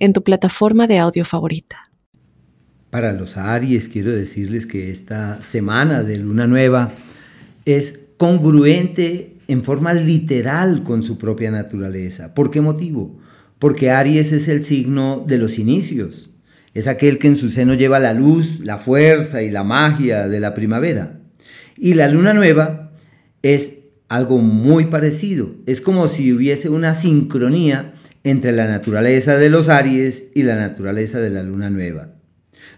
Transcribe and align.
en 0.00 0.12
tu 0.12 0.24
plataforma 0.24 0.86
de 0.86 0.98
audio 0.98 1.24
favorita. 1.24 1.90
Para 2.90 3.12
los 3.12 3.36
Aries 3.36 3.88
quiero 3.88 4.10
decirles 4.10 4.66
que 4.66 4.90
esta 4.90 5.40
semana 5.40 6.02
de 6.02 6.18
luna 6.18 6.48
nueva 6.48 6.92
es 7.64 8.00
congruente 8.16 9.36
en 9.46 9.62
forma 9.62 9.92
literal 9.92 10.82
con 10.82 11.04
su 11.04 11.16
propia 11.16 11.52
naturaleza. 11.52 12.34
¿Por 12.34 12.50
qué 12.50 12.60
motivo? 12.60 13.20
Porque 13.60 13.90
Aries 13.90 14.32
es 14.32 14.48
el 14.48 14.64
signo 14.64 15.22
de 15.24 15.38
los 15.38 15.58
inicios. 15.58 16.30
Es 16.74 16.86
aquel 16.86 17.18
que 17.18 17.28
en 17.28 17.36
su 17.36 17.50
seno 17.50 17.74
lleva 17.74 17.98
la 17.98 18.14
luz, 18.14 18.60
la 18.60 18.78
fuerza 18.78 19.42
y 19.42 19.50
la 19.50 19.64
magia 19.64 20.28
de 20.28 20.40
la 20.40 20.54
primavera. 20.54 21.20
Y 21.76 21.94
la 21.94 22.08
luna 22.08 22.32
nueva 22.32 22.92
es 23.42 23.78
algo 24.08 24.38
muy 24.38 24.86
parecido. 24.86 25.50
Es 25.66 25.80
como 25.80 26.08
si 26.08 26.32
hubiese 26.32 26.68
una 26.68 26.94
sincronía 26.94 27.94
entre 28.24 28.52
la 28.52 28.66
naturaleza 28.66 29.36
de 29.36 29.50
los 29.50 29.68
Aries 29.68 30.30
y 30.34 30.42
la 30.42 30.56
naturaleza 30.56 31.20
de 31.20 31.30
la 31.30 31.42
luna 31.42 31.70
nueva. 31.70 32.08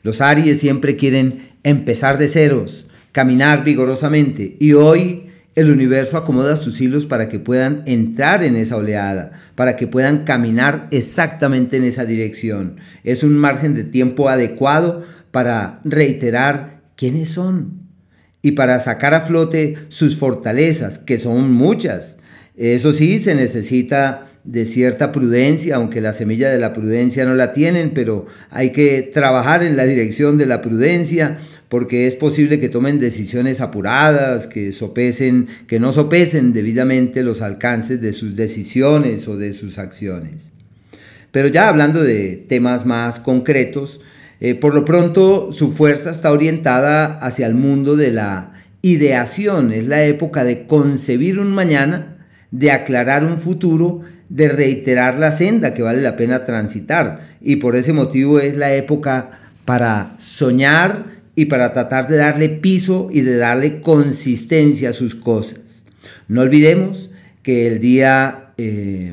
Los 0.02 0.20
Aries 0.20 0.58
siempre 0.58 0.96
quieren 0.96 1.50
empezar 1.62 2.18
de 2.18 2.28
ceros, 2.28 2.86
caminar 3.12 3.64
vigorosamente 3.64 4.56
y 4.58 4.72
hoy 4.72 5.26
el 5.54 5.70
universo 5.70 6.16
acomoda 6.16 6.56
sus 6.56 6.80
hilos 6.80 7.04
para 7.04 7.28
que 7.28 7.38
puedan 7.38 7.82
entrar 7.86 8.42
en 8.42 8.56
esa 8.56 8.76
oleada, 8.76 9.32
para 9.54 9.76
que 9.76 9.86
puedan 9.86 10.24
caminar 10.24 10.88
exactamente 10.90 11.76
en 11.76 11.84
esa 11.84 12.06
dirección. 12.06 12.76
Es 13.04 13.22
un 13.22 13.36
margen 13.36 13.74
de 13.74 13.84
tiempo 13.84 14.28
adecuado 14.30 15.04
para 15.30 15.80
reiterar 15.84 16.80
quiénes 16.96 17.30
son 17.30 17.82
y 18.40 18.52
para 18.52 18.80
sacar 18.80 19.12
a 19.12 19.20
flote 19.20 19.76
sus 19.88 20.16
fortalezas, 20.16 20.98
que 20.98 21.18
son 21.18 21.52
muchas. 21.52 22.18
Eso 22.56 22.92
sí, 22.92 23.18
se 23.18 23.34
necesita 23.34 24.31
de 24.44 24.64
cierta 24.64 25.12
prudencia, 25.12 25.76
aunque 25.76 26.00
la 26.00 26.12
semilla 26.12 26.50
de 26.50 26.58
la 26.58 26.72
prudencia 26.72 27.24
no 27.24 27.34
la 27.34 27.52
tienen, 27.52 27.92
pero 27.94 28.26
hay 28.50 28.70
que 28.70 29.02
trabajar 29.02 29.62
en 29.62 29.76
la 29.76 29.84
dirección 29.84 30.36
de 30.38 30.46
la 30.46 30.62
prudencia 30.62 31.38
porque 31.68 32.06
es 32.06 32.16
posible 32.16 32.60
que 32.60 32.68
tomen 32.68 33.00
decisiones 33.00 33.62
apuradas, 33.62 34.46
que 34.46 34.72
sopesen, 34.72 35.46
que 35.66 35.80
no 35.80 35.92
sopesen 35.92 36.52
debidamente 36.52 37.22
los 37.22 37.40
alcances 37.40 38.00
de 38.02 38.12
sus 38.12 38.36
decisiones 38.36 39.26
o 39.26 39.38
de 39.38 39.54
sus 39.54 39.78
acciones. 39.78 40.52
Pero 41.30 41.48
ya 41.48 41.68
hablando 41.68 42.02
de 42.02 42.44
temas 42.46 42.84
más 42.84 43.18
concretos, 43.18 44.02
eh, 44.40 44.54
por 44.54 44.74
lo 44.74 44.84
pronto 44.84 45.50
su 45.50 45.72
fuerza 45.72 46.10
está 46.10 46.30
orientada 46.30 47.16
hacia 47.18 47.46
el 47.46 47.54
mundo 47.54 47.96
de 47.96 48.10
la 48.10 48.52
ideación, 48.82 49.72
es 49.72 49.86
la 49.86 50.04
época 50.04 50.44
de 50.44 50.66
concebir 50.66 51.38
un 51.38 51.54
mañana, 51.54 52.18
de 52.50 52.70
aclarar 52.70 53.24
un 53.24 53.38
futuro 53.38 54.02
de 54.32 54.48
reiterar 54.48 55.18
la 55.18 55.30
senda 55.30 55.74
que 55.74 55.82
vale 55.82 56.00
la 56.00 56.16
pena 56.16 56.46
transitar. 56.46 57.36
Y 57.42 57.56
por 57.56 57.76
ese 57.76 57.92
motivo 57.92 58.40
es 58.40 58.56
la 58.56 58.74
época 58.74 59.38
para 59.66 60.14
soñar 60.18 61.04
y 61.36 61.46
para 61.46 61.74
tratar 61.74 62.08
de 62.08 62.16
darle 62.16 62.48
piso 62.48 63.08
y 63.12 63.20
de 63.20 63.36
darle 63.36 63.82
consistencia 63.82 64.90
a 64.90 64.94
sus 64.94 65.14
cosas. 65.14 65.84
No 66.28 66.40
olvidemos 66.40 67.10
que 67.42 67.66
el 67.66 67.78
día 67.78 68.54
eh, 68.56 69.12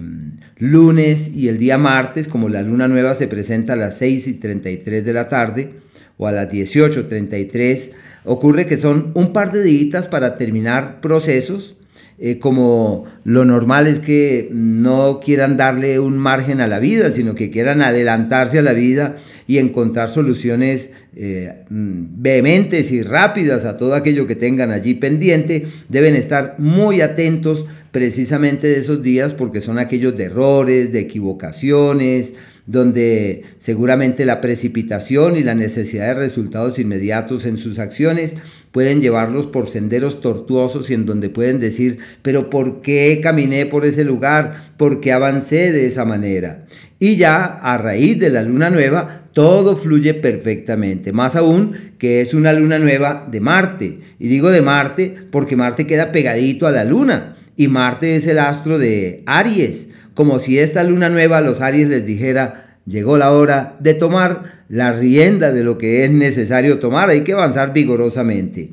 lunes 0.57 1.35
y 1.35 1.49
el 1.49 1.59
día 1.59 1.77
martes, 1.77 2.29
como 2.29 2.47
la 2.47 2.61
luna 2.61 2.87
nueva 2.87 3.13
se 3.13 3.27
presenta 3.27 3.73
a 3.73 3.75
las 3.75 3.97
6 3.97 4.25
y 4.25 4.33
33 4.35 5.03
de 5.03 5.13
la 5.13 5.27
tarde 5.27 5.71
o 6.17 6.27
a 6.27 6.31
las 6.31 6.49
18.33, 6.49 7.91
ocurre 8.23 8.67
que 8.67 8.77
son 8.77 9.11
un 9.15 9.33
par 9.33 9.51
de 9.51 9.63
días 9.63 10.07
para 10.07 10.37
terminar 10.37 11.01
procesos 11.01 11.75
eh, 12.21 12.37
como 12.37 13.05
lo 13.23 13.45
normal 13.45 13.87
es 13.87 13.99
que 13.99 14.49
no 14.51 15.21
quieran 15.23 15.55
darle 15.55 15.99
un 15.99 16.17
margen 16.17 16.59
a 16.59 16.67
la 16.67 16.79
vida, 16.79 17.11
sino 17.11 17.33
que 17.33 17.49
quieran 17.49 17.81
adelantarse 17.81 18.59
a 18.59 18.61
la 18.61 18.73
vida 18.73 19.15
y 19.47 19.57
encontrar 19.57 20.09
soluciones 20.09 20.91
eh, 21.15 21.63
vehementes 21.69 22.91
y 22.91 23.03
rápidas 23.03 23.63
a 23.63 23.77
todo 23.77 23.95
aquello 23.95 24.27
que 24.27 24.35
tengan 24.35 24.71
allí 24.71 24.95
pendiente, 24.95 25.67
deben 25.87 26.15
estar 26.15 26.55
muy 26.57 26.99
atentos 26.99 27.65
precisamente 27.91 28.67
de 28.67 28.79
esos 28.79 29.01
días 29.01 29.33
porque 29.33 29.61
son 29.61 29.79
aquellos 29.79 30.17
de 30.17 30.25
errores, 30.25 30.91
de 30.91 30.99
equivocaciones, 30.99 32.33
donde 32.67 33.43
seguramente 33.57 34.25
la 34.25 34.41
precipitación 34.41 35.37
y 35.37 35.43
la 35.43 35.55
necesidad 35.55 36.07
de 36.07 36.13
resultados 36.19 36.77
inmediatos 36.77 37.45
en 37.45 37.57
sus 37.57 37.79
acciones 37.79 38.35
pueden 38.71 39.01
llevarlos 39.01 39.47
por 39.47 39.67
senderos 39.67 40.21
tortuosos 40.21 40.89
y 40.89 40.93
en 40.93 41.05
donde 41.05 41.29
pueden 41.29 41.59
decir, 41.59 41.99
pero 42.21 42.49
¿por 42.49 42.81
qué 42.81 43.19
caminé 43.21 43.65
por 43.65 43.85
ese 43.85 44.03
lugar? 44.03 44.73
¿Por 44.77 45.01
qué 45.01 45.11
avancé 45.11 45.71
de 45.71 45.87
esa 45.87 46.05
manera? 46.05 46.65
Y 46.99 47.15
ya 47.15 47.45
a 47.45 47.77
raíz 47.77 48.19
de 48.19 48.29
la 48.29 48.43
luna 48.43 48.69
nueva, 48.69 49.23
todo 49.33 49.77
fluye 49.77 50.13
perfectamente. 50.13 51.13
Más 51.13 51.35
aún 51.37 51.73
que 51.97 52.19
es 52.19 52.33
una 52.33 52.51
luna 52.51 52.77
nueva 52.77 53.25
de 53.31 53.39
Marte. 53.39 53.99
Y 54.19 54.27
digo 54.27 54.51
de 54.51 54.61
Marte 54.61 55.15
porque 55.31 55.55
Marte 55.55 55.87
queda 55.87 56.11
pegadito 56.11 56.67
a 56.67 56.71
la 56.71 56.83
luna. 56.83 57.37
Y 57.55 57.69
Marte 57.69 58.17
es 58.17 58.27
el 58.27 58.39
astro 58.39 58.77
de 58.77 59.23
Aries. 59.25 59.89
Como 60.13 60.39
si 60.39 60.59
esta 60.59 60.83
luna 60.83 61.09
nueva 61.09 61.37
a 61.37 61.41
los 61.41 61.61
Aries 61.61 61.87
les 61.87 62.05
dijera, 62.05 62.77
llegó 62.85 63.17
la 63.17 63.31
hora 63.31 63.77
de 63.79 63.93
tomar 63.93 64.58
la 64.69 64.93
rienda 64.93 65.51
de 65.51 65.63
lo 65.63 65.77
que 65.77 66.05
es 66.05 66.11
necesario 66.11 66.79
tomar, 66.79 67.09
hay 67.09 67.21
que 67.21 67.33
avanzar 67.33 67.73
vigorosamente. 67.73 68.71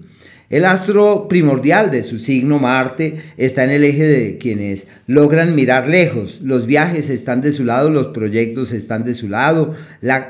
El 0.49 0.65
astro 0.65 1.27
primordial 1.27 1.91
de 1.91 2.05
su 2.05 2.19
signo 2.19 2.61
Marte 2.61 3.17
está 3.37 3.65
en 3.65 3.71
el 3.71 3.83
eje 3.83 4.05
de 4.05 4.39
quienes 4.39 4.87
logran 5.09 5.57
mirar 5.57 5.89
lejos. 5.89 6.41
Los 6.41 6.67
viajes 6.67 7.11
están 7.11 7.41
de 7.41 7.51
su 7.51 7.65
lado, 7.65 7.91
los 7.91 8.09
proyectos 8.09 8.71
están 8.71 9.03
de 9.03 9.15
su 9.15 9.29
lado, 9.29 9.75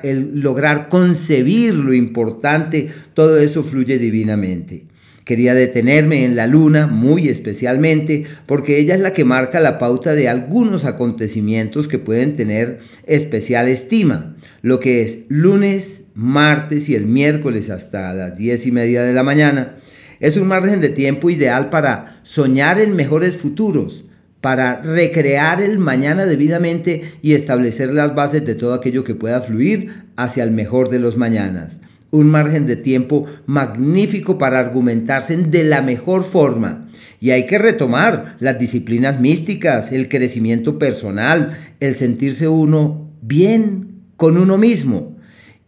el 0.02 0.40
lograr 0.40 0.88
concebir 0.88 1.74
lo 1.74 1.92
importante, 1.92 2.88
todo 3.12 3.38
eso 3.38 3.62
fluye 3.62 3.98
divinamente. 3.98 4.84
Quería 5.26 5.54
detenerme 5.54 6.24
en 6.24 6.36
la 6.36 6.46
luna 6.46 6.86
muy 6.86 7.28
especialmente 7.28 8.26
porque 8.46 8.78
ella 8.78 8.94
es 8.94 9.00
la 9.00 9.12
que 9.12 9.24
marca 9.24 9.58
la 9.58 9.80
pauta 9.80 10.14
de 10.14 10.28
algunos 10.28 10.84
acontecimientos 10.84 11.88
que 11.88 11.98
pueden 11.98 12.36
tener 12.36 12.78
especial 13.08 13.66
estima. 13.66 14.36
Lo 14.62 14.78
que 14.78 15.02
es 15.02 15.24
lunes, 15.26 16.04
martes 16.14 16.88
y 16.88 16.94
el 16.94 17.06
miércoles 17.06 17.70
hasta 17.70 18.14
las 18.14 18.38
diez 18.38 18.68
y 18.68 18.70
media 18.70 19.02
de 19.02 19.14
la 19.14 19.24
mañana 19.24 19.78
es 20.20 20.36
un 20.36 20.46
margen 20.46 20.80
de 20.80 20.90
tiempo 20.90 21.28
ideal 21.28 21.70
para 21.70 22.20
soñar 22.22 22.80
en 22.80 22.94
mejores 22.94 23.36
futuros, 23.36 24.04
para 24.40 24.80
recrear 24.80 25.60
el 25.60 25.80
mañana 25.80 26.24
debidamente 26.24 27.02
y 27.20 27.32
establecer 27.32 27.92
las 27.92 28.14
bases 28.14 28.46
de 28.46 28.54
todo 28.54 28.74
aquello 28.74 29.02
que 29.02 29.16
pueda 29.16 29.40
fluir 29.40 30.04
hacia 30.14 30.44
el 30.44 30.52
mejor 30.52 30.88
de 30.88 31.00
los 31.00 31.16
mañanas 31.16 31.80
un 32.16 32.30
margen 32.30 32.66
de 32.66 32.76
tiempo 32.76 33.26
magnífico 33.46 34.38
para 34.38 34.58
argumentarse 34.58 35.36
de 35.36 35.64
la 35.64 35.82
mejor 35.82 36.24
forma. 36.24 36.88
Y 37.20 37.30
hay 37.30 37.46
que 37.46 37.58
retomar 37.58 38.36
las 38.40 38.58
disciplinas 38.58 39.20
místicas, 39.20 39.92
el 39.92 40.08
crecimiento 40.08 40.78
personal, 40.78 41.56
el 41.80 41.94
sentirse 41.94 42.48
uno 42.48 43.10
bien 43.22 44.02
con 44.16 44.36
uno 44.36 44.58
mismo. 44.58 45.16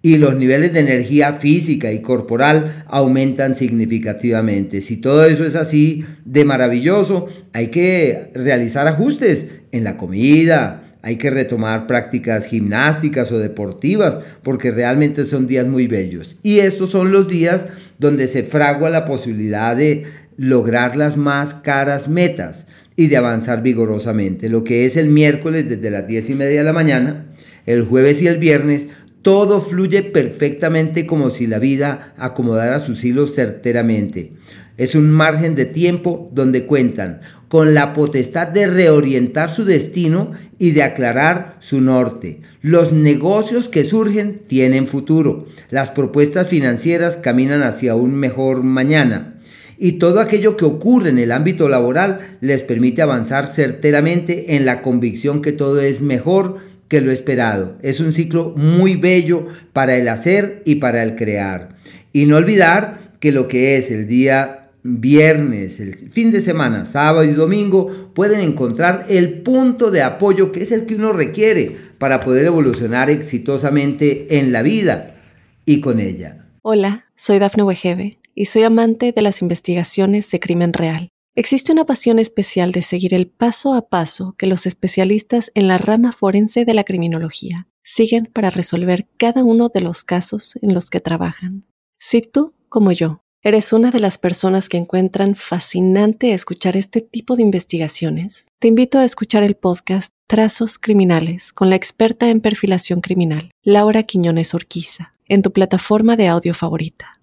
Y 0.01 0.17
los 0.17 0.37
niveles 0.37 0.73
de 0.73 0.81
energía 0.81 1.35
física 1.35 1.93
y 1.93 2.01
corporal 2.01 2.85
aumentan 2.87 3.55
significativamente. 3.55 4.81
Si 4.81 4.99
todo 4.99 5.25
eso 5.25 5.45
es 5.45 5.57
así 5.57 6.05
de 6.25 6.45
maravilloso, 6.45 7.27
hay 7.53 7.69
que 7.69 8.31
realizar 8.35 8.87
ajustes 8.87 9.61
en 9.73 9.85
la 9.85 9.97
comida, 9.97 10.88
hay 11.03 11.17
que 11.17 11.31
retomar 11.31 11.87
prácticas 11.87 12.47
gimnásticas 12.47 13.31
o 13.33 13.39
deportivas 13.39 14.21
porque 14.43 14.71
realmente 14.71 15.25
son 15.25 15.47
días 15.47 15.67
muy 15.67 15.87
bellos. 15.87 16.37
Y 16.43 16.59
estos 16.61 16.91
son 16.91 17.13
los 17.13 17.29
días 17.29 17.69
donde 17.99 18.27
se 18.27 18.43
fragua 18.43 18.91
la 18.91 19.05
posibilidad 19.05 19.77
de 19.77 20.07
lograr 20.37 20.97
las 20.97 21.17
más 21.17 21.55
caras 21.55 22.09
metas 22.09 22.67
y 22.97 23.07
de 23.07 23.17
avanzar 23.17 23.63
vigorosamente. 23.63 24.49
Lo 24.49 24.65
que 24.65 24.85
es 24.85 24.97
el 24.97 25.09
miércoles 25.09 25.69
desde 25.69 25.91
las 25.91 26.07
10 26.07 26.31
y 26.31 26.35
media 26.35 26.59
de 26.59 26.65
la 26.65 26.73
mañana, 26.73 27.27
el 27.67 27.83
jueves 27.83 28.21
y 28.23 28.27
el 28.27 28.39
viernes, 28.39 28.89
Todo 29.23 29.61
fluye 29.61 30.05
perfectamente 30.05 31.05
como 31.05 31.31
si 31.31 31.49
la 31.49 31.59
vida 31.59 32.15
acomodara 32.17 32.79
sus 32.81 33.05
hilos 33.05 33.35
certeramente. 33.35 34.33
Es 34.79 34.95
un 34.95 35.11
margen 35.11 35.57
de 35.57 35.67
tiempo 35.67 36.31
donde 36.33 36.65
cuentan 36.65 37.21
con 37.49 37.75
la 37.75 37.95
potestad 37.95 38.47
de 38.49 38.67
reorientar 38.69 39.51
su 39.51 39.65
destino 39.65 40.31
y 40.59 40.71
de 40.71 40.85
aclarar 40.85 41.57
su 41.59 41.81
norte. 41.81 42.41
Los 42.63 42.93
negocios 42.93 43.69
que 43.69 43.85
surgen 43.85 44.41
tienen 44.47 44.87
futuro. 44.87 45.47
Las 45.71 45.91
propuestas 45.91 46.47
financieras 46.47 47.17
caminan 47.17 47.63
hacia 47.63 47.97
un 47.97 48.15
mejor 48.15 48.63
mañana. 48.63 49.35
Y 49.79 49.93
todo 49.93 50.21
aquello 50.21 50.57
que 50.57 50.65
ocurre 50.65 51.11
en 51.11 51.19
el 51.19 51.33
ámbito 51.33 51.69
laboral 51.69 52.21
les 52.41 52.63
permite 52.63 53.03
avanzar 53.03 53.49
certeramente 53.49 54.57
en 54.57 54.65
la 54.65 54.83
convicción 54.83 55.43
que 55.43 55.53
todo 55.53 55.81
es 55.81 56.01
mejor 56.01 56.59
que 56.89 57.01
lo 57.01 57.11
esperado. 57.11 57.79
Es 57.83 58.01
un 58.01 58.13
ciclo 58.13 58.55
muy 58.57 58.97
bello 58.97 59.47
para 59.73 59.97
el 59.97 60.09
hacer 60.09 60.63
y 60.65 60.77
para 60.77 61.03
el 61.03 61.17
crear. 61.17 61.77
Y 62.13 62.27
no 62.27 62.37
olvidar 62.37 63.09
que 63.21 63.33
lo 63.33 63.49
que 63.49 63.77
es 63.77 63.91
el 63.91 64.07
día 64.07 64.58
viernes, 64.89 65.81
el 65.81 65.97
fin 65.97 66.31
de 66.31 66.41
semana, 66.41 66.87
sábado 66.87 67.25
y 67.25 67.33
domingo, 67.33 68.11
pueden 68.15 68.41
encontrar 68.41 69.07
el 69.09 69.43
punto 69.43 69.91
de 69.91 70.03
apoyo 70.03 70.51
que 70.53 70.63
es 70.63 70.73
el 70.73 70.87
que 70.87 70.95
uno 70.95 71.13
requiere 71.13 71.77
para 71.99 72.21
poder 72.21 72.47
evolucionar 72.47 73.11
exitosamente 73.11 74.39
en 74.39 74.53
la 74.53 74.63
vida 74.63 75.17
y 75.65 75.81
con 75.81 76.01
ella. 76.01 76.47
Hola, 76.63 77.07
soy 77.15 77.39
Dafne 77.39 77.63
Wegebe 77.63 78.19
y 78.35 78.47
soy 78.47 78.63
amante 78.63 79.13
de 79.13 79.23
las 79.23 79.43
investigaciones 79.43 80.31
de 80.31 80.41
crimen 80.41 80.73
real. 80.73 81.09
Existe 81.35 81.71
una 81.71 81.85
pasión 81.85 82.19
especial 82.19 82.73
de 82.73 82.83
seguir 82.83 83.15
el 83.15 83.29
paso 83.29 83.75
a 83.75 83.89
paso 83.89 84.35
que 84.37 84.47
los 84.47 84.67
especialistas 84.67 85.53
en 85.55 85.69
la 85.69 85.79
rama 85.79 86.11
forense 86.11 86.65
de 86.65 86.75
la 86.75 86.85
criminología 86.85 87.69
siguen 87.85 88.29
para 88.33 88.51
resolver 88.51 89.07
cada 89.17 89.45
uno 89.45 89.69
de 89.73 89.81
los 89.81 90.03
casos 90.03 90.59
en 90.63 90.75
los 90.75 90.91
que 90.91 91.01
trabajan. 91.01 91.65
Si 91.99 92.23
tú, 92.23 92.55
como 92.69 92.93
yo, 92.93 93.23
eres 93.43 93.73
una 93.73 93.91
de 93.91 94.01
las 94.01 94.19
personas 94.19 94.69
que 94.69 94.77
encuentran 94.77 95.35
fascinante 95.35 96.33
escuchar 96.33 96.77
este 96.77 97.01
tipo 97.01 97.37
de 97.37 97.43
investigaciones, 97.43 98.47
te 98.59 98.69
invito 98.69 98.99
a 98.99 99.05
escuchar 99.05 99.43
el 99.45 99.55
podcast 99.55 100.13
Trazos 100.27 100.79
Criminales 100.79 101.53
con 101.53 101.71
la 101.71 101.77
experta 101.77 102.29
en 102.31 102.41
perfilación 102.41 103.01
criminal, 103.01 103.51
Laura 103.63 104.03
Quiñones 104.03 104.55
Orquiza, 104.55 105.15
en 105.29 105.43
tu 105.43 105.53
plataforma 105.53 106.17
de 106.17 106.27
audio 106.27 106.53
favorita. 106.53 107.21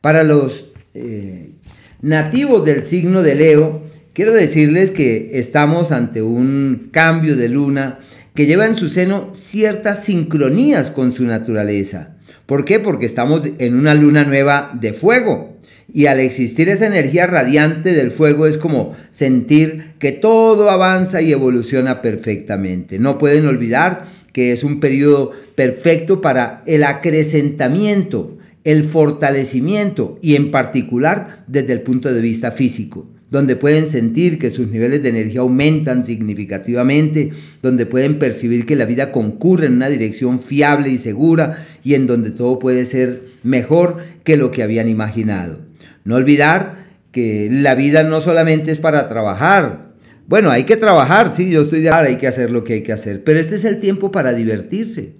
Para 0.00 0.24
los 0.24 0.70
eh, 0.94 1.52
nativos 2.00 2.64
del 2.64 2.84
signo 2.84 3.22
de 3.22 3.34
Leo, 3.34 3.82
quiero 4.14 4.32
decirles 4.32 4.90
que 4.90 5.38
estamos 5.38 5.92
ante 5.92 6.22
un 6.22 6.88
cambio 6.90 7.36
de 7.36 7.48
luna 7.50 7.98
que 8.34 8.46
lleva 8.46 8.66
en 8.66 8.74
su 8.74 8.88
seno 8.88 9.30
ciertas 9.32 10.04
sincronías 10.04 10.90
con 10.90 11.12
su 11.12 11.24
naturaleza. 11.24 12.15
¿Por 12.46 12.64
qué? 12.64 12.78
Porque 12.78 13.06
estamos 13.06 13.42
en 13.58 13.74
una 13.76 13.94
luna 13.94 14.24
nueva 14.24 14.70
de 14.80 14.92
fuego. 14.92 15.56
Y 15.92 16.06
al 16.06 16.20
existir 16.20 16.68
esa 16.68 16.86
energía 16.86 17.26
radiante 17.26 17.92
del 17.92 18.10
fuego 18.10 18.46
es 18.46 18.58
como 18.58 18.94
sentir 19.10 19.94
que 19.98 20.12
todo 20.12 20.70
avanza 20.70 21.22
y 21.22 21.32
evoluciona 21.32 22.02
perfectamente. 22.02 22.98
No 22.98 23.18
pueden 23.18 23.46
olvidar 23.46 24.04
que 24.32 24.52
es 24.52 24.64
un 24.64 24.80
periodo 24.80 25.32
perfecto 25.54 26.20
para 26.20 26.62
el 26.66 26.84
acrecentamiento 26.84 28.36
el 28.66 28.82
fortalecimiento 28.82 30.18
y 30.20 30.34
en 30.34 30.50
particular 30.50 31.44
desde 31.46 31.72
el 31.72 31.82
punto 31.82 32.12
de 32.12 32.20
vista 32.20 32.50
físico, 32.50 33.06
donde 33.30 33.56
pueden 33.56 33.88
sentir 33.88 34.38
que 34.38 34.50
sus 34.50 34.68
niveles 34.68 35.02
de 35.02 35.08
energía 35.08 35.40
aumentan 35.40 36.04
significativamente, 36.04 37.32
donde 37.60 37.86
pueden 37.86 38.18
percibir 38.18 38.66
que 38.66 38.76
la 38.76 38.84
vida 38.84 39.10
concurre 39.10 39.66
en 39.66 39.74
una 39.74 39.88
dirección 39.88 40.38
fiable 40.38 40.90
y 40.90 40.98
segura 40.98 41.64
y 41.82 41.94
en 41.94 42.06
donde 42.06 42.30
todo 42.30 42.58
puede 42.58 42.84
ser 42.84 43.22
mejor 43.42 43.98
que 44.22 44.36
lo 44.36 44.50
que 44.50 44.62
habían 44.62 44.88
imaginado. 44.88 45.60
No 46.04 46.14
olvidar 46.14 46.86
que 47.10 47.48
la 47.50 47.74
vida 47.74 48.04
no 48.04 48.20
solamente 48.20 48.70
es 48.70 48.78
para 48.78 49.08
trabajar, 49.08 49.86
bueno, 50.28 50.50
hay 50.50 50.64
que 50.64 50.76
trabajar, 50.76 51.32
sí, 51.34 51.50
yo 51.50 51.62
estoy 51.62 51.82
de 51.82 51.88
acuerdo, 51.88 52.10
hay 52.10 52.16
que 52.16 52.26
hacer 52.26 52.50
lo 52.50 52.64
que 52.64 52.74
hay 52.74 52.82
que 52.82 52.92
hacer, 52.92 53.22
pero 53.22 53.38
este 53.38 53.56
es 53.56 53.64
el 53.64 53.78
tiempo 53.78 54.10
para 54.10 54.32
divertirse. 54.32 55.16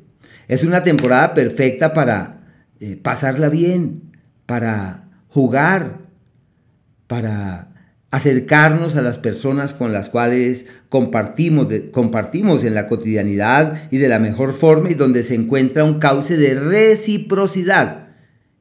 Es 0.48 0.62
una 0.64 0.82
temporada 0.82 1.34
perfecta 1.34 1.92
para 1.92 2.40
eh, 2.80 2.96
pasarla 3.00 3.48
bien, 3.48 4.02
para 4.46 5.08
jugar, 5.28 5.98
para 7.06 7.75
acercarnos 8.16 8.96
a 8.96 9.02
las 9.02 9.18
personas 9.18 9.74
con 9.74 9.92
las 9.92 10.08
cuales 10.08 10.68
compartimos, 10.88 11.68
compartimos 11.90 12.64
en 12.64 12.72
la 12.72 12.88
cotidianidad 12.88 13.90
y 13.90 13.98
de 13.98 14.08
la 14.08 14.18
mejor 14.18 14.54
forma 14.54 14.88
y 14.88 14.94
donde 14.94 15.22
se 15.22 15.34
encuentra 15.34 15.84
un 15.84 15.98
cauce 15.98 16.38
de 16.38 16.54
reciprocidad. 16.54 18.08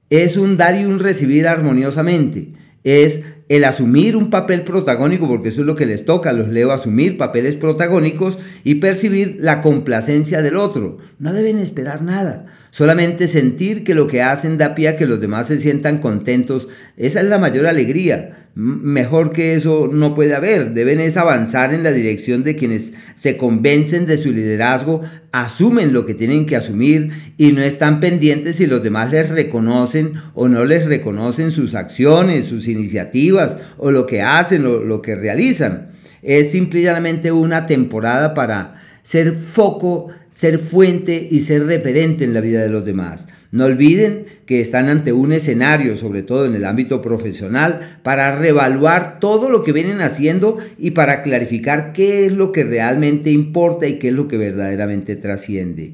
Es 0.10 0.36
un 0.36 0.57
dar 0.57 0.78
y 0.78 0.84
un 0.84 1.00
recibir 1.00 1.48
armoniosamente. 1.48 2.52
Es 2.84 3.24
el 3.48 3.63
asumir 3.63 4.18
un 4.18 4.30
papel 4.30 4.63
protagónico, 4.63 5.25
porque 5.25 5.48
eso 5.48 5.62
es 5.62 5.68
lo 5.68 5.78
que 5.78 5.86
les 5.86 6.04
toca, 6.04 6.34
los 6.34 6.50
leo 6.50 6.74
asumir 6.74 7.18
papeles 7.18 7.56
protagónicos 7.56 8.38
y 8.66 8.75
percibir 8.75 9.38
la 9.40 9.62
complacencia 9.62 10.42
del 10.42 10.58
otro. 10.58 10.98
No 11.18 11.31
deben 11.31 11.60
esperar 11.60 12.01
nada, 12.01 12.46
solamente 12.75 13.27
sentir 13.27 13.86
que 13.86 13.95
lo 13.95 14.06
que 14.06 14.22
hacen 14.22 14.57
da 14.57 14.75
pie 14.75 14.89
a 14.89 14.98
que 14.98 15.06
los 15.06 15.22
demás 15.22 15.48
se 15.48 15.60
sientan 15.60 16.00
contentos. 16.00 16.68
Esa 16.98 17.22
es 17.22 17.27
la 17.27 17.38
mayor 17.38 17.68
alegría. 17.68 18.50
Mejor 18.54 19.31
que 19.31 19.56
eso 19.56 19.89
no 19.89 20.13
puede 20.13 20.36
haber. 20.36 20.74
Deben 20.74 21.00
es 21.00 21.16
avanzar 21.16 21.74
en 21.74 21.83
la 21.83 21.94
dirección 21.94 22.44
de 22.44 22.57
quienes 22.57 22.92
se 23.13 23.38
convencen 23.38 24.06
de 24.06 24.18
su 24.18 24.33
liderazgo, 24.33 25.00
asumen 25.31 25.94
lo 25.94 26.06
que 26.06 26.16
tienen 26.16 26.45
que 26.45 26.57
asumir 26.57 27.12
y 27.38 27.54
no 27.54 27.62
están 27.62 28.01
pendientes 28.01 28.57
si 28.57 28.66
los 28.66 28.83
demás 28.83 29.10
les 29.10 29.30
reconocen 29.30 30.16
o 30.33 30.50
no 30.50 30.66
les 30.66 30.86
reconocen 30.86 31.51
sus 31.51 31.75
acciones, 31.75 32.44
sus 32.44 32.68
iniciativas 32.68 33.57
o 33.77 33.89
lo 33.89 34.06
que 34.06 34.22
hacen 34.22 34.66
o 34.66 34.80
lo 34.80 35.01
que 35.01 35.16
realizan. 35.16 35.92
Es 36.22 36.51
simplemente 36.51 37.31
una 37.31 37.68
temporada 37.68 38.33
para 38.33 38.75
ser 39.06 39.34
foco, 39.34 40.07
ser 40.31 40.57
fuente 40.57 41.28
y 41.30 41.42
ser 41.42 41.68
referente 41.68 42.24
en 42.24 42.34
la 42.34 42.42
vida 42.42 42.63
de 42.63 42.69
los 42.69 42.84
demás. 42.84 43.28
No 43.52 43.66
olviden 43.66 44.25
que 44.48 44.62
están 44.62 44.90
ante 44.90 45.13
un 45.13 45.31
escenario, 45.31 45.96
sobre 45.96 46.24
todo 46.24 46.48
en 46.48 46.56
el 46.56 46.66
ámbito 46.66 47.04
profesional, 47.04 47.81
para 48.02 48.36
reevaluar 48.36 49.19
todo 49.19 49.52
lo 49.52 49.63
que 49.63 49.74
vienen 49.74 50.02
haciendo 50.02 50.57
y 50.80 50.92
para 50.92 51.22
clarificar 51.22 51.94
qué 51.94 52.25
es 52.25 52.31
lo 52.31 52.52
que 52.52 52.63
realmente 52.63 53.30
importa 53.30 53.86
y 53.86 54.00
qué 54.00 54.07
es 54.07 54.13
lo 54.16 54.28
que 54.28 54.38
verdaderamente 54.38 55.16
trasciende. 55.16 55.94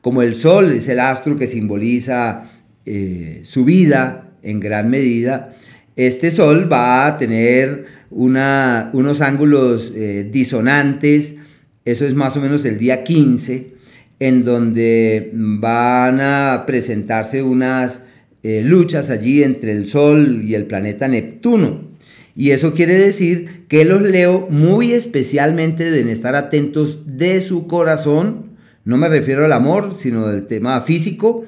Como 0.00 0.22
el 0.22 0.36
sol 0.36 0.70
es 0.70 0.88
el 0.88 1.00
astro 1.00 1.36
que 1.36 1.48
simboliza 1.48 2.44
eh, 2.86 3.40
su 3.42 3.64
vida 3.64 4.28
en 4.44 4.60
gran 4.60 4.88
medida, 4.88 5.56
este 5.96 6.30
sol 6.30 6.72
va 6.72 7.08
a 7.08 7.18
tener 7.18 7.86
unos 8.08 9.20
ángulos 9.20 9.92
eh, 9.96 10.28
disonantes, 10.30 11.41
eso 11.84 12.06
es 12.06 12.14
más 12.14 12.36
o 12.36 12.40
menos 12.40 12.64
el 12.64 12.78
día 12.78 13.02
15, 13.02 13.72
en 14.20 14.44
donde 14.44 15.30
van 15.34 16.20
a 16.20 16.64
presentarse 16.64 17.42
unas 17.42 18.06
eh, 18.44 18.62
luchas 18.64 19.10
allí 19.10 19.42
entre 19.42 19.72
el 19.72 19.88
Sol 19.88 20.42
y 20.44 20.54
el 20.54 20.66
planeta 20.66 21.08
Neptuno. 21.08 21.90
Y 22.36 22.50
eso 22.50 22.72
quiere 22.72 22.98
decir 22.98 23.66
que 23.68 23.84
los 23.84 24.00
leo 24.00 24.46
muy 24.48 24.92
especialmente 24.92 25.90
deben 25.90 26.08
estar 26.08 26.36
atentos 26.36 27.16
de 27.18 27.40
su 27.40 27.66
corazón. 27.66 28.52
No 28.84 28.96
me 28.96 29.08
refiero 29.08 29.44
al 29.44 29.52
amor, 29.52 29.94
sino 29.98 30.28
del 30.28 30.46
tema 30.46 30.80
físico. 30.82 31.44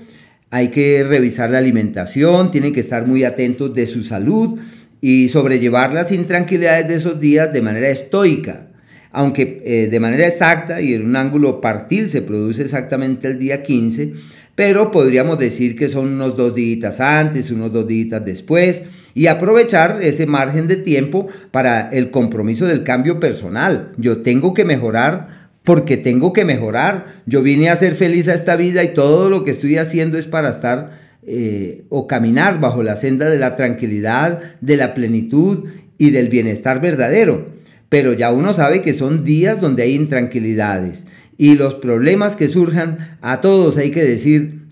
Hay 0.50 0.68
que 0.68 1.04
revisar 1.04 1.50
la 1.50 1.58
alimentación, 1.58 2.50
tienen 2.50 2.72
que 2.72 2.80
estar 2.80 3.06
muy 3.06 3.24
atentos 3.24 3.72
de 3.72 3.86
su 3.86 4.02
salud 4.02 4.58
y 5.00 5.28
sobrellevar 5.28 5.92
las 5.92 6.12
intranquilidades 6.12 6.88
de 6.88 6.94
esos 6.94 7.20
días 7.20 7.52
de 7.52 7.62
manera 7.62 7.88
estoica 7.88 8.73
aunque 9.14 9.62
eh, 9.64 9.88
de 9.88 10.00
manera 10.00 10.26
exacta 10.26 10.80
y 10.80 10.92
en 10.92 11.06
un 11.06 11.14
ángulo 11.14 11.60
partil 11.60 12.10
se 12.10 12.20
produce 12.20 12.62
exactamente 12.62 13.28
el 13.28 13.38
día 13.38 13.62
15, 13.62 14.12
pero 14.56 14.90
podríamos 14.90 15.38
decir 15.38 15.76
que 15.76 15.88
son 15.88 16.14
unos 16.14 16.36
dos 16.36 16.52
días 16.52 17.00
antes, 17.00 17.52
unos 17.52 17.72
dos 17.72 17.86
días 17.86 18.24
después, 18.24 18.86
y 19.14 19.28
aprovechar 19.28 20.00
ese 20.02 20.26
margen 20.26 20.66
de 20.66 20.76
tiempo 20.76 21.28
para 21.52 21.90
el 21.90 22.10
compromiso 22.10 22.66
del 22.66 22.82
cambio 22.82 23.20
personal. 23.20 23.92
Yo 23.96 24.22
tengo 24.22 24.52
que 24.52 24.64
mejorar 24.64 25.48
porque 25.62 25.96
tengo 25.96 26.32
que 26.32 26.44
mejorar. 26.44 27.22
Yo 27.24 27.40
vine 27.40 27.70
a 27.70 27.76
ser 27.76 27.94
feliz 27.94 28.26
a 28.26 28.34
esta 28.34 28.56
vida 28.56 28.82
y 28.82 28.94
todo 28.94 29.30
lo 29.30 29.44
que 29.44 29.52
estoy 29.52 29.76
haciendo 29.76 30.18
es 30.18 30.26
para 30.26 30.50
estar 30.50 30.98
eh, 31.24 31.84
o 31.88 32.08
caminar 32.08 32.58
bajo 32.58 32.82
la 32.82 32.96
senda 32.96 33.30
de 33.30 33.38
la 33.38 33.54
tranquilidad, 33.54 34.40
de 34.60 34.76
la 34.76 34.92
plenitud 34.92 35.68
y 35.98 36.10
del 36.10 36.28
bienestar 36.28 36.80
verdadero 36.80 37.53
pero 37.88 38.12
ya 38.12 38.32
uno 38.32 38.52
sabe 38.52 38.82
que 38.82 38.92
son 38.92 39.24
días 39.24 39.60
donde 39.60 39.82
hay 39.82 39.94
intranquilidades 39.94 41.06
y 41.36 41.54
los 41.56 41.74
problemas 41.74 42.36
que 42.36 42.48
surjan, 42.48 43.16
a 43.20 43.40
todos 43.40 43.76
hay 43.76 43.90
que 43.90 44.04
decir, 44.04 44.64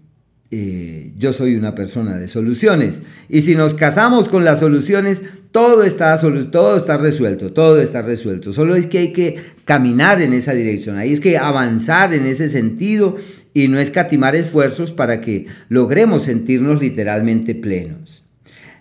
eh, 0.51 1.13
yo 1.17 1.33
soy 1.33 1.57
una 1.57 1.75
persona 1.75 2.17
de 2.17 2.29
soluciones. 2.29 3.03
Y 3.29 3.43
si 3.43 3.55
nos 3.55 3.75
casamos 3.75 4.29
con 4.29 4.45
las 4.45 4.61
soluciones, 4.61 5.23
todo 5.51 5.83
está, 5.83 6.19
todo 6.51 6.77
está 6.77 6.97
resuelto, 6.99 7.53
todo 7.53 7.81
está 7.81 8.03
resuelto. 8.03 8.53
Solo 8.53 8.77
es 8.77 8.87
que 8.87 8.99
hay 8.99 9.13
que 9.13 9.37
caminar 9.65 10.23
en 10.23 10.33
esa 10.33 10.53
dirección, 10.53 10.97
ahí 10.99 11.13
es 11.13 11.21
que 11.21 11.39
avanzar 11.39 12.15
en 12.15 12.27
ese 12.27 12.49
sentido 12.49 13.17
y 13.55 13.69
no 13.69 13.79
escatimar 13.79 14.35
esfuerzos 14.35 14.93
para 14.93 15.21
que 15.21 15.47
logremos 15.69 16.25
sentirnos 16.25 16.81
literalmente 16.81 17.55
plenos. 17.55 18.25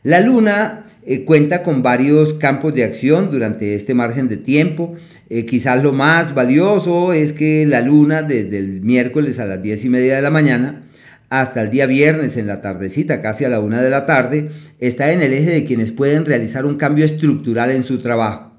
La 0.03 0.21
luna 0.21 0.85
eh, 1.05 1.25
cuenta 1.25 1.63
con 1.63 1.81
varios 1.81 2.33
campos 2.35 2.75
de 2.75 2.83
acción 2.83 3.31
durante 3.31 3.75
este 3.75 3.93
margen 3.93 4.29
de 4.29 4.37
tiempo. 4.37 4.95
Eh, 5.29 5.45
quizás 5.45 5.81
lo 5.81 5.93
más 5.93 6.35
valioso 6.35 7.13
es 7.13 7.33
que 7.33 7.65
la 7.65 7.81
luna 7.81 8.21
desde 8.21 8.57
el 8.57 8.81
miércoles 8.81 9.39
a 9.39 9.45
las 9.45 9.61
10 9.61 9.85
y 9.85 9.89
media 9.89 10.15
de 10.15 10.21
la 10.21 10.29
mañana 10.29 10.83
hasta 11.29 11.61
el 11.61 11.69
día 11.69 11.85
viernes 11.85 12.35
en 12.35 12.45
la 12.45 12.61
tardecita, 12.61 13.21
casi 13.21 13.45
a 13.45 13.49
la 13.49 13.61
una 13.61 13.81
de 13.81 13.89
la 13.89 14.05
tarde, 14.05 14.49
está 14.79 15.13
en 15.13 15.21
el 15.21 15.31
eje 15.31 15.49
de 15.49 15.63
quienes 15.63 15.93
pueden 15.93 16.25
realizar 16.25 16.65
un 16.65 16.75
cambio 16.75 17.05
estructural 17.05 17.71
en 17.71 17.85
su 17.85 17.99
trabajo. 17.99 18.50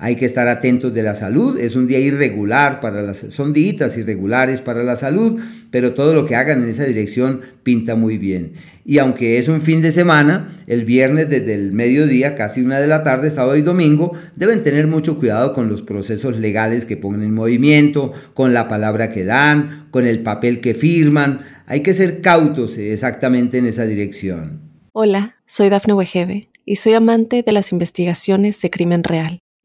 Hay 0.00 0.14
que 0.14 0.26
estar 0.26 0.46
atentos 0.46 0.94
de 0.94 1.02
la 1.02 1.16
salud. 1.16 1.58
Es 1.58 1.74
un 1.74 1.88
día 1.88 1.98
irregular 1.98 2.80
para 2.80 3.02
las, 3.02 3.18
son 3.30 3.52
días 3.52 3.96
irregulares 3.96 4.60
para 4.60 4.84
la 4.84 4.94
salud, 4.94 5.40
pero 5.72 5.92
todo 5.92 6.14
lo 6.14 6.24
que 6.24 6.36
hagan 6.36 6.62
en 6.62 6.68
esa 6.68 6.84
dirección 6.84 7.40
pinta 7.64 7.96
muy 7.96 8.16
bien. 8.16 8.52
Y 8.84 8.98
aunque 8.98 9.38
es 9.38 9.48
un 9.48 9.60
fin 9.60 9.82
de 9.82 9.90
semana, 9.90 10.56
el 10.68 10.84
viernes 10.84 11.28
desde 11.28 11.52
el 11.54 11.72
mediodía, 11.72 12.36
casi 12.36 12.62
una 12.62 12.78
de 12.78 12.86
la 12.86 13.02
tarde, 13.02 13.30
sábado 13.30 13.56
y 13.56 13.62
domingo, 13.62 14.12
deben 14.36 14.62
tener 14.62 14.86
mucho 14.86 15.18
cuidado 15.18 15.52
con 15.52 15.68
los 15.68 15.82
procesos 15.82 16.38
legales 16.38 16.84
que 16.84 16.96
pongan 16.96 17.24
en 17.24 17.34
movimiento, 17.34 18.12
con 18.34 18.54
la 18.54 18.68
palabra 18.68 19.10
que 19.10 19.24
dan, 19.24 19.88
con 19.90 20.06
el 20.06 20.20
papel 20.20 20.60
que 20.60 20.74
firman. 20.74 21.40
Hay 21.66 21.82
que 21.82 21.92
ser 21.92 22.20
cautos 22.20 22.78
exactamente 22.78 23.58
en 23.58 23.66
esa 23.66 23.84
dirección. 23.84 24.60
Hola, 24.92 25.36
soy 25.44 25.68
Dafne 25.70 25.94
Wegebe 25.94 26.48
y 26.64 26.76
soy 26.76 26.94
amante 26.94 27.42
de 27.42 27.52
las 27.52 27.72
investigaciones 27.72 28.60
de 28.62 28.70
crimen 28.70 29.02
real. 29.02 29.40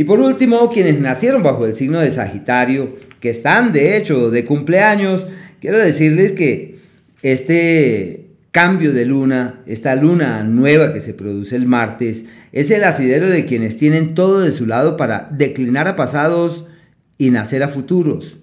Y 0.00 0.04
por 0.04 0.18
último, 0.18 0.70
quienes 0.70 0.98
nacieron 0.98 1.42
bajo 1.42 1.66
el 1.66 1.76
signo 1.76 2.00
de 2.00 2.10
Sagitario, 2.10 2.96
que 3.20 3.28
están 3.28 3.70
de 3.70 3.98
hecho 3.98 4.30
de 4.30 4.46
cumpleaños, 4.46 5.26
quiero 5.60 5.76
decirles 5.76 6.32
que 6.32 6.78
este 7.20 8.24
cambio 8.50 8.94
de 8.94 9.04
luna, 9.04 9.60
esta 9.66 9.94
luna 9.96 10.42
nueva 10.42 10.94
que 10.94 11.02
se 11.02 11.12
produce 11.12 11.54
el 11.54 11.66
martes, 11.66 12.24
es 12.50 12.70
el 12.70 12.84
asidero 12.84 13.28
de 13.28 13.44
quienes 13.44 13.76
tienen 13.76 14.14
todo 14.14 14.40
de 14.40 14.52
su 14.52 14.64
lado 14.64 14.96
para 14.96 15.28
declinar 15.32 15.86
a 15.86 15.96
pasados 15.96 16.64
y 17.18 17.28
nacer 17.28 17.62
a 17.62 17.68
futuros. 17.68 18.38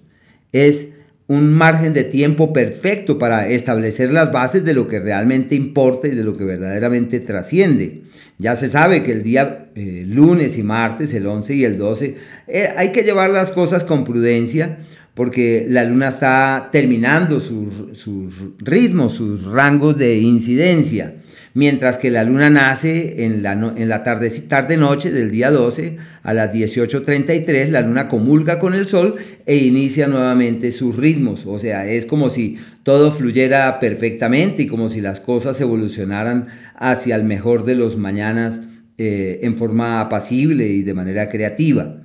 Es 0.52 0.90
un 1.28 1.52
margen 1.52 1.92
de 1.92 2.04
tiempo 2.04 2.54
perfecto 2.54 3.18
para 3.18 3.48
establecer 3.48 4.10
las 4.10 4.32
bases 4.32 4.64
de 4.64 4.72
lo 4.72 4.88
que 4.88 4.98
realmente 4.98 5.54
importa 5.54 6.08
y 6.08 6.14
de 6.14 6.24
lo 6.24 6.34
que 6.34 6.44
verdaderamente 6.44 7.20
trasciende. 7.20 8.02
Ya 8.38 8.56
se 8.56 8.70
sabe 8.70 9.02
que 9.02 9.12
el 9.12 9.22
día 9.22 9.68
eh, 9.74 10.04
lunes 10.06 10.56
y 10.56 10.62
martes, 10.62 11.12
el 11.12 11.26
11 11.26 11.54
y 11.54 11.64
el 11.64 11.76
12, 11.76 12.16
eh, 12.48 12.68
hay 12.76 12.92
que 12.92 13.02
llevar 13.02 13.30
las 13.30 13.50
cosas 13.50 13.84
con 13.84 14.04
prudencia 14.04 14.78
porque 15.14 15.66
la 15.68 15.84
luna 15.84 16.08
está 16.08 16.70
terminando 16.72 17.40
sus, 17.40 17.98
sus 17.98 18.56
ritmos, 18.58 19.12
sus 19.12 19.44
rangos 19.44 19.98
de 19.98 20.18
incidencia 20.18 21.16
mientras 21.58 21.96
que 21.96 22.12
la 22.12 22.22
luna 22.22 22.50
nace 22.50 23.24
en 23.24 23.42
la, 23.42 23.54
en 23.54 23.88
la 23.88 24.04
tarde, 24.04 24.30
tarde 24.30 24.76
noche 24.76 25.10
del 25.10 25.32
día 25.32 25.50
12 25.50 25.96
a 26.22 26.32
las 26.32 26.54
18.33, 26.54 27.70
la 27.70 27.80
luna 27.80 28.06
comulga 28.08 28.60
con 28.60 28.74
el 28.74 28.86
sol 28.86 29.16
e 29.44 29.56
inicia 29.56 30.06
nuevamente 30.06 30.70
sus 30.70 30.94
ritmos, 30.94 31.46
o 31.46 31.58
sea, 31.58 31.84
es 31.84 32.06
como 32.06 32.30
si 32.30 32.58
todo 32.84 33.10
fluyera 33.10 33.80
perfectamente 33.80 34.62
y 34.62 34.66
como 34.68 34.88
si 34.88 35.00
las 35.00 35.18
cosas 35.18 35.60
evolucionaran 35.60 36.46
hacia 36.76 37.16
el 37.16 37.24
mejor 37.24 37.64
de 37.64 37.74
los 37.74 37.96
mañanas 37.96 38.60
eh, 38.96 39.40
en 39.42 39.56
forma 39.56 40.00
apacible 40.00 40.68
y 40.68 40.84
de 40.84 40.94
manera 40.94 41.28
creativa. 41.28 42.04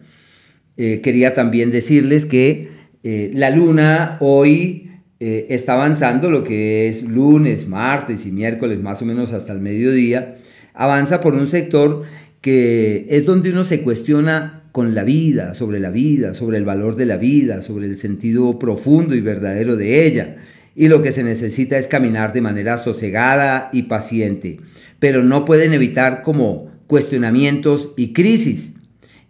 Eh, 0.77 1.00
quería 1.03 1.36
también 1.36 1.69
decirles 1.69 2.25
que 2.25 2.69
eh, 3.03 3.29
la 3.36 3.51
luna 3.51 4.17
hoy 4.19 4.92
eh, 5.25 5.48
está 5.51 5.75
avanzando 5.75 6.30
lo 6.30 6.44
que 6.44 6.89
es 6.89 7.03
lunes, 7.03 7.65
martes 7.65 8.25
y 8.25 8.32
miércoles, 8.32 8.82
más 8.82 9.01
o 9.01 9.06
menos 9.06 9.32
hasta 9.32 9.53
el 9.53 9.62
mediodía, 9.62 10.36
avanza 10.74 11.22
por 11.22 11.34
un 11.34 11.48
sector 11.48 12.03
que 12.42 13.08
es 13.10 13.25
donde 13.25 13.51
uno 13.51 13.63
se 13.63 13.84
cuestiona 13.84 14.63
con 14.74 14.94
la 14.94 15.06
vida, 15.06 15.56
sobre 15.56 15.80
la 15.80 15.92
vida, 15.92 16.34
sobre 16.34 16.58
el 16.58 16.65
valor 16.65 16.98
de 16.98 17.06
la 17.06 17.15
vida, 17.15 17.62
sobre 17.62 17.86
el 17.86 17.96
sentido 17.96 18.60
profundo 18.60 19.15
y 19.15 19.22
verdadero 19.22 19.77
de 19.77 20.06
ella. 20.06 20.36
Y 20.75 20.89
lo 20.89 21.01
que 21.01 21.13
se 21.13 21.24
necesita 21.24 21.77
es 21.77 21.88
caminar 21.88 22.34
de 22.34 22.42
manera 22.42 22.77
sosegada 22.77 23.70
y 23.72 23.84
paciente, 23.84 24.60
pero 25.00 25.24
no 25.24 25.46
pueden 25.46 25.72
evitar 25.72 26.22
como 26.22 26.70
cuestionamientos 26.88 27.94
y 27.96 28.12
crisis 28.12 28.73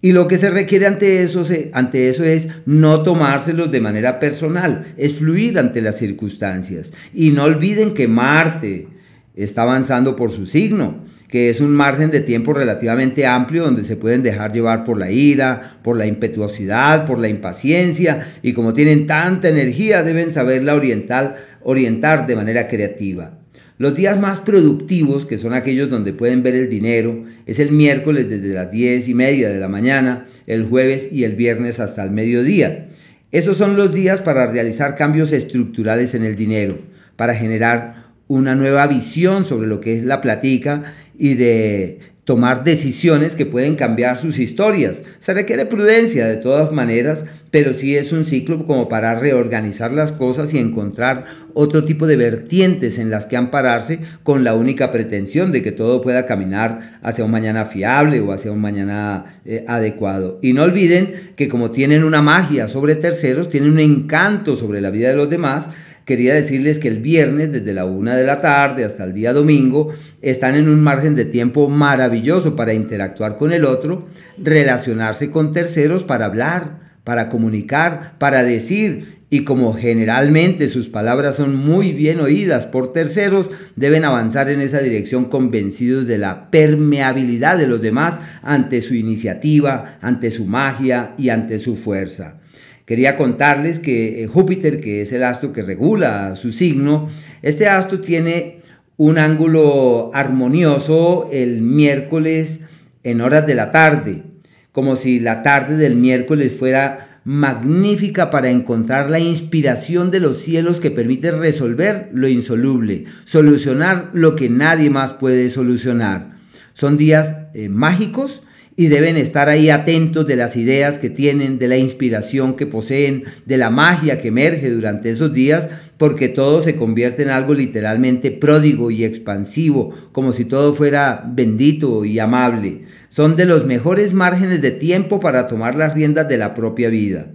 y 0.03 0.11
lo 0.11 0.27
que 0.27 0.37
se 0.37 0.49
requiere 0.49 0.85
ante 0.85 1.23
eso, 1.23 1.45
ante 1.71 2.09
eso 2.09 2.25
es 2.25 2.49
no 2.65 3.03
tomárselos 3.03 3.71
de 3.71 3.79
manera 3.79 4.19
personal, 4.19 4.93
es 4.97 5.13
fluir 5.13 5.57
ante 5.57 5.81
las 5.81 5.97
circunstancias. 5.97 6.91
Y 7.13 7.31
no 7.31 7.45
olviden 7.45 7.93
que 7.93 8.09
Marte 8.09 8.89
está 9.33 9.61
avanzando 9.61 10.17
por 10.17 10.31
su 10.31 10.45
signo, 10.45 11.05
que 11.29 11.49
es 11.49 11.61
un 11.61 11.71
margen 11.71 12.11
de 12.11 12.19
tiempo 12.19 12.51
relativamente 12.51 13.25
amplio 13.25 13.63
donde 13.63 13.85
se 13.85 13.95
pueden 13.95 14.23
dejar 14.23 14.51
llevar 14.51 14.83
por 14.83 14.99
la 14.99 15.09
ira, 15.09 15.77
por 15.81 15.95
la 15.95 16.05
impetuosidad, 16.05 17.07
por 17.07 17.17
la 17.17 17.29
impaciencia, 17.29 18.27
y 18.41 18.51
como 18.51 18.73
tienen 18.73 19.07
tanta 19.07 19.47
energía 19.47 20.03
deben 20.03 20.33
saberla 20.33 20.75
orientar, 20.75 21.37
orientar 21.61 22.27
de 22.27 22.35
manera 22.35 22.67
creativa. 22.67 23.39
Los 23.77 23.95
días 23.95 24.19
más 24.19 24.39
productivos, 24.39 25.25
que 25.25 25.37
son 25.37 25.53
aquellos 25.53 25.89
donde 25.89 26.13
pueden 26.13 26.43
ver 26.43 26.55
el 26.55 26.69
dinero, 26.69 27.23
es 27.45 27.59
el 27.59 27.71
miércoles 27.71 28.29
desde 28.29 28.53
las 28.53 28.71
10 28.71 29.07
y 29.07 29.13
media 29.13 29.49
de 29.49 29.59
la 29.59 29.67
mañana, 29.67 30.27
el 30.45 30.63
jueves 30.63 31.11
y 31.11 31.23
el 31.23 31.35
viernes 31.35 31.79
hasta 31.79 32.03
el 32.03 32.11
mediodía. 32.11 32.89
Esos 33.31 33.57
son 33.57 33.75
los 33.75 33.93
días 33.93 34.21
para 34.21 34.45
realizar 34.45 34.95
cambios 34.95 35.31
estructurales 35.31 36.13
en 36.13 36.23
el 36.23 36.35
dinero, 36.35 36.77
para 37.15 37.33
generar 37.33 38.11
una 38.27 38.53
nueva 38.53 38.85
visión 38.85 39.43
sobre 39.43 39.67
lo 39.67 39.81
que 39.81 39.97
es 39.97 40.03
la 40.03 40.21
platica 40.21 40.83
y 41.17 41.33
de 41.33 41.99
tomar 42.25 42.63
decisiones 42.63 43.33
que 43.33 43.45
pueden 43.45 43.75
cambiar 43.75 44.17
sus 44.17 44.39
historias. 44.39 45.03
Se 45.19 45.33
requiere 45.33 45.65
prudencia 45.65 46.25
de 46.25 46.37
todas 46.37 46.71
maneras, 46.71 47.25
pero 47.51 47.73
sí 47.73 47.95
es 47.95 48.11
un 48.11 48.25
ciclo 48.25 48.65
como 48.65 48.89
para 48.89 49.13
reorganizar 49.13 49.91
las 49.91 50.11
cosas 50.11 50.53
y 50.53 50.57
encontrar 50.57 51.25
otro 51.53 51.83
tipo 51.83 52.07
de 52.07 52.15
vertientes 52.15 52.97
en 52.97 53.11
las 53.11 53.25
que 53.25 53.37
ampararse 53.37 53.99
con 54.23 54.43
la 54.43 54.55
única 54.55 54.91
pretensión 54.91 55.51
de 55.51 55.61
que 55.61 55.71
todo 55.71 56.01
pueda 56.01 56.25
caminar 56.25 56.99
hacia 57.03 57.25
un 57.25 57.31
mañana 57.31 57.65
fiable 57.65 58.21
o 58.21 58.31
hacia 58.31 58.51
un 58.51 58.61
mañana 58.61 59.39
eh, 59.45 59.65
adecuado. 59.67 60.39
Y 60.41 60.53
no 60.53 60.63
olviden 60.63 61.13
que 61.35 61.49
como 61.49 61.71
tienen 61.71 62.03
una 62.03 62.21
magia 62.21 62.69
sobre 62.69 62.95
terceros, 62.95 63.49
tienen 63.49 63.71
un 63.71 63.79
encanto 63.79 64.55
sobre 64.55 64.81
la 64.81 64.89
vida 64.89 65.09
de 65.09 65.15
los 65.15 65.29
demás, 65.29 65.67
quería 66.05 66.33
decirles 66.33 66.79
que 66.79 66.87
el 66.87 66.99
viernes, 66.99 67.51
desde 67.51 67.73
la 67.73 67.85
una 67.85 68.15
de 68.15 68.25
la 68.25 68.41
tarde 68.41 68.85
hasta 68.85 69.03
el 69.03 69.13
día 69.13 69.33
domingo, 69.33 69.93
están 70.21 70.55
en 70.55 70.67
un 70.67 70.81
margen 70.81 71.15
de 71.15 71.25
tiempo 71.25 71.69
maravilloso 71.69 72.55
para 72.55 72.73
interactuar 72.73 73.37
con 73.37 73.53
el 73.53 73.65
otro, 73.65 74.07
relacionarse 74.37 75.29
con 75.29 75.53
terceros 75.53 76.03
para 76.03 76.25
hablar, 76.25 76.93
para 77.03 77.29
comunicar, 77.29 78.13
para 78.17 78.43
decir, 78.43 79.13
y 79.33 79.45
como 79.45 79.73
generalmente 79.73 80.67
sus 80.67 80.89
palabras 80.89 81.37
son 81.37 81.55
muy 81.55 81.91
bien 81.91 82.19
oídas 82.19 82.65
por 82.65 82.93
terceros, 82.93 83.49
deben 83.75 84.05
avanzar 84.05 84.47
en 84.49 84.61
esa 84.61 84.79
dirección 84.79 85.25
convencidos 85.25 86.05
de 86.05 86.19
la 86.19 86.51
permeabilidad 86.51 87.57
de 87.57 87.65
los 87.65 87.81
demás 87.81 88.19
ante 88.43 88.81
su 88.81 88.93
iniciativa, 88.93 89.97
ante 90.01 90.29
su 90.29 90.45
magia 90.45 91.15
y 91.17 91.29
ante 91.29 91.57
su 91.57 91.75
fuerza. 91.75 92.42
Quería 92.85 93.15
contarles 93.15 93.79
que 93.79 94.23
eh, 94.23 94.27
Júpiter, 94.27 94.81
que 94.81 95.01
es 95.01 95.13
el 95.13 95.23
astro 95.23 95.53
que 95.53 95.61
regula 95.61 96.35
su 96.35 96.51
signo, 96.51 97.09
este 97.41 97.67
astro 97.67 98.01
tiene 98.01 98.61
un 98.97 99.17
ángulo 99.17 100.11
armonioso 100.13 101.29
el 101.31 101.61
miércoles 101.61 102.61
en 103.03 103.21
horas 103.21 103.47
de 103.47 103.55
la 103.55 103.71
tarde, 103.71 104.23
como 104.71 104.95
si 104.95 105.19
la 105.19 105.43
tarde 105.43 105.77
del 105.77 105.95
miércoles 105.95 106.53
fuera 106.57 107.21
magnífica 107.25 108.29
para 108.29 108.49
encontrar 108.49 109.09
la 109.09 109.19
inspiración 109.19 110.11
de 110.11 110.19
los 110.19 110.39
cielos 110.39 110.79
que 110.81 110.91
permite 110.91 111.31
resolver 111.31 112.09
lo 112.13 112.27
insoluble, 112.27 113.05
solucionar 113.23 114.09
lo 114.13 114.35
que 114.35 114.49
nadie 114.49 114.89
más 114.89 115.13
puede 115.13 115.49
solucionar. 115.49 116.33
Son 116.73 116.97
días 116.97 117.35
eh, 117.53 117.69
mágicos 117.69 118.43
y 118.75 118.87
deben 118.87 119.17
estar 119.17 119.49
ahí 119.49 119.69
atentos 119.69 120.25
de 120.25 120.35
las 120.35 120.55
ideas 120.55 120.97
que 120.97 121.09
tienen, 121.09 121.59
de 121.59 121.67
la 121.67 121.77
inspiración 121.77 122.55
que 122.55 122.65
poseen, 122.65 123.25
de 123.45 123.57
la 123.57 123.69
magia 123.69 124.19
que 124.19 124.29
emerge 124.29 124.69
durante 124.69 125.09
esos 125.09 125.33
días, 125.33 125.69
porque 125.97 126.27
todo 126.27 126.61
se 126.61 126.75
convierte 126.75 127.23
en 127.23 127.29
algo 127.29 127.53
literalmente 127.53 128.31
pródigo 128.31 128.89
y 128.91 129.03
expansivo, 129.03 129.93
como 130.11 130.33
si 130.33 130.45
todo 130.45 130.73
fuera 130.73 131.23
bendito 131.25 132.03
y 132.03 132.19
amable. 132.19 132.81
Son 133.09 133.35
de 133.35 133.45
los 133.45 133.65
mejores 133.65 134.13
márgenes 134.13 134.61
de 134.61 134.71
tiempo 134.71 135.19
para 135.19 135.47
tomar 135.47 135.75
las 135.75 135.93
riendas 135.93 136.27
de 136.27 136.37
la 136.37 136.55
propia 136.55 136.89
vida 136.89 137.27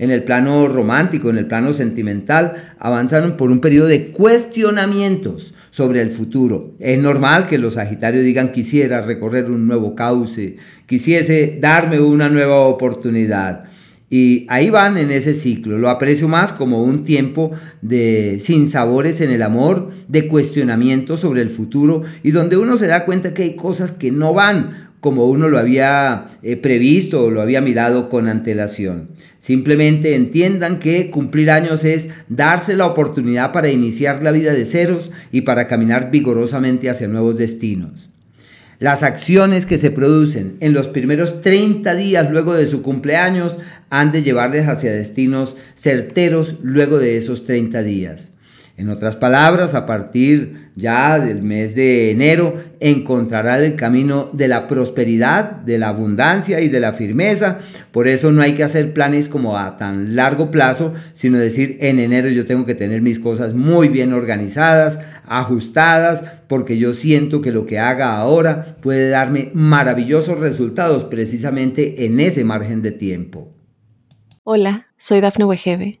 en 0.00 0.10
el 0.10 0.24
plano 0.24 0.66
romántico, 0.66 1.28
en 1.28 1.36
el 1.36 1.46
plano 1.46 1.74
sentimental, 1.74 2.54
avanzaron 2.78 3.36
por 3.36 3.50
un 3.50 3.60
periodo 3.60 3.86
de 3.86 4.12
cuestionamientos 4.12 5.52
sobre 5.70 6.00
el 6.00 6.10
futuro. 6.10 6.74
Es 6.78 6.98
normal 6.98 7.46
que 7.46 7.58
los 7.58 7.74
Sagitarios 7.74 8.24
digan 8.24 8.52
quisiera 8.52 9.02
recorrer 9.02 9.50
un 9.50 9.66
nuevo 9.66 9.94
cauce, 9.94 10.56
quisiese 10.86 11.58
darme 11.60 12.00
una 12.00 12.28
nueva 12.28 12.60
oportunidad. 12.60 13.64
Y 14.12 14.44
ahí 14.48 14.70
van 14.70 14.98
en 14.98 15.12
ese 15.12 15.34
ciclo. 15.34 15.78
Lo 15.78 15.88
aprecio 15.88 16.26
más 16.26 16.50
como 16.50 16.82
un 16.82 17.04
tiempo 17.04 17.52
de 17.80 18.42
sin 18.44 18.68
sabores 18.68 19.20
en 19.20 19.30
el 19.30 19.40
amor, 19.40 19.90
de 20.08 20.26
cuestionamiento 20.26 21.16
sobre 21.16 21.42
el 21.42 21.48
futuro 21.48 22.02
y 22.24 22.32
donde 22.32 22.56
uno 22.56 22.76
se 22.76 22.88
da 22.88 23.04
cuenta 23.04 23.32
que 23.32 23.44
hay 23.44 23.54
cosas 23.54 23.92
que 23.92 24.10
no 24.10 24.34
van 24.34 24.89
como 25.00 25.26
uno 25.26 25.48
lo 25.48 25.58
había 25.58 26.28
eh, 26.42 26.56
previsto 26.56 27.24
o 27.24 27.30
lo 27.30 27.40
había 27.42 27.60
mirado 27.60 28.08
con 28.08 28.28
antelación. 28.28 29.08
Simplemente 29.38 30.14
entiendan 30.14 30.78
que 30.78 31.10
cumplir 31.10 31.50
años 31.50 31.84
es 31.84 32.10
darse 32.28 32.76
la 32.76 32.86
oportunidad 32.86 33.52
para 33.52 33.70
iniciar 33.70 34.22
la 34.22 34.32
vida 34.32 34.52
de 34.52 34.66
ceros 34.66 35.10
y 35.32 35.40
para 35.42 35.66
caminar 35.66 36.10
vigorosamente 36.10 36.90
hacia 36.90 37.08
nuevos 37.08 37.38
destinos. 37.38 38.10
Las 38.78 39.02
acciones 39.02 39.66
que 39.66 39.78
se 39.78 39.90
producen 39.90 40.56
en 40.60 40.72
los 40.72 40.88
primeros 40.88 41.40
30 41.42 41.94
días 41.94 42.30
luego 42.30 42.54
de 42.54 42.66
su 42.66 42.82
cumpleaños 42.82 43.56
han 43.90 44.12
de 44.12 44.22
llevarles 44.22 44.68
hacia 44.68 44.92
destinos 44.92 45.56
certeros 45.74 46.56
luego 46.62 46.98
de 46.98 47.16
esos 47.16 47.44
30 47.44 47.82
días. 47.82 48.29
En 48.80 48.88
otras 48.88 49.14
palabras, 49.14 49.74
a 49.74 49.84
partir 49.84 50.70
ya 50.74 51.18
del 51.18 51.42
mes 51.42 51.74
de 51.74 52.10
enero 52.10 52.54
encontrará 52.80 53.58
el 53.58 53.76
camino 53.76 54.30
de 54.32 54.48
la 54.48 54.68
prosperidad, 54.68 55.50
de 55.50 55.76
la 55.76 55.88
abundancia 55.88 56.62
y 56.62 56.70
de 56.70 56.80
la 56.80 56.94
firmeza. 56.94 57.58
Por 57.92 58.08
eso 58.08 58.32
no 58.32 58.40
hay 58.40 58.54
que 58.54 58.64
hacer 58.64 58.94
planes 58.94 59.28
como 59.28 59.58
a 59.58 59.76
tan 59.76 60.16
largo 60.16 60.50
plazo, 60.50 60.94
sino 61.12 61.36
decir 61.36 61.76
en 61.82 61.98
enero 61.98 62.30
yo 62.30 62.46
tengo 62.46 62.64
que 62.64 62.74
tener 62.74 63.02
mis 63.02 63.18
cosas 63.18 63.52
muy 63.52 63.88
bien 63.88 64.14
organizadas, 64.14 64.98
ajustadas, 65.26 66.24
porque 66.48 66.78
yo 66.78 66.94
siento 66.94 67.42
que 67.42 67.52
lo 67.52 67.66
que 67.66 67.78
haga 67.78 68.16
ahora 68.16 68.78
puede 68.80 69.10
darme 69.10 69.50
maravillosos 69.52 70.38
resultados 70.38 71.04
precisamente 71.04 72.06
en 72.06 72.18
ese 72.18 72.44
margen 72.44 72.80
de 72.80 72.92
tiempo. 72.92 73.52
Hola, 74.42 74.86
soy 74.96 75.20
Dafne 75.20 75.44
Wegebe 75.44 76.00